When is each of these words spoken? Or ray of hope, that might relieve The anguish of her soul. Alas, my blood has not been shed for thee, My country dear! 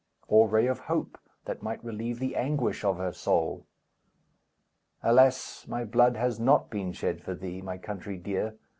Or 0.27 0.47
ray 0.47 0.65
of 0.65 0.79
hope, 0.79 1.19
that 1.45 1.61
might 1.61 1.83
relieve 1.83 2.17
The 2.17 2.35
anguish 2.35 2.83
of 2.83 2.97
her 2.97 3.11
soul. 3.13 3.67
Alas, 5.03 5.67
my 5.67 5.85
blood 5.85 6.15
has 6.17 6.39
not 6.39 6.71
been 6.71 6.91
shed 6.91 7.21
for 7.21 7.35
thee, 7.35 7.61
My 7.61 7.77
country 7.77 8.17
dear! 8.17 8.55